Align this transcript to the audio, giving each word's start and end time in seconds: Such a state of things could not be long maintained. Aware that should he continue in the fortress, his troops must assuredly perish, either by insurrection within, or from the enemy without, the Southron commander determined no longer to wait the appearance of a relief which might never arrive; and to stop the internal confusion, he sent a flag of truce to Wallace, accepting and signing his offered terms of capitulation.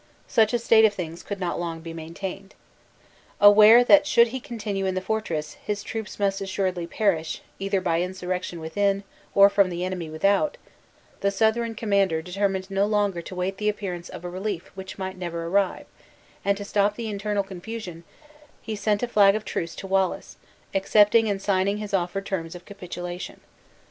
Such 0.27 0.51
a 0.51 0.57
state 0.57 0.83
of 0.83 0.95
things 0.95 1.21
could 1.21 1.39
not 1.39 1.57
be 1.57 1.59
long 1.59 1.95
maintained. 1.95 2.55
Aware 3.39 3.83
that 3.83 4.07
should 4.07 4.29
he 4.29 4.39
continue 4.39 4.87
in 4.87 4.95
the 4.95 4.99
fortress, 4.99 5.57
his 5.63 5.83
troops 5.83 6.17
must 6.17 6.41
assuredly 6.41 6.87
perish, 6.87 7.43
either 7.59 7.79
by 7.79 8.01
insurrection 8.01 8.59
within, 8.59 9.03
or 9.35 9.47
from 9.47 9.69
the 9.69 9.85
enemy 9.85 10.09
without, 10.09 10.57
the 11.19 11.29
Southron 11.29 11.75
commander 11.75 12.19
determined 12.23 12.71
no 12.71 12.87
longer 12.87 13.21
to 13.21 13.35
wait 13.35 13.57
the 13.59 13.69
appearance 13.69 14.09
of 14.09 14.25
a 14.25 14.29
relief 14.31 14.71
which 14.73 14.97
might 14.97 15.19
never 15.19 15.45
arrive; 15.45 15.85
and 16.43 16.57
to 16.57 16.65
stop 16.65 16.95
the 16.95 17.07
internal 17.07 17.43
confusion, 17.43 18.03
he 18.59 18.75
sent 18.75 19.03
a 19.03 19.07
flag 19.07 19.35
of 19.35 19.45
truce 19.45 19.75
to 19.75 19.85
Wallace, 19.85 20.35
accepting 20.73 21.29
and 21.29 21.39
signing 21.43 21.77
his 21.77 21.93
offered 21.93 22.25
terms 22.25 22.55
of 22.55 22.65
capitulation. 22.65 23.39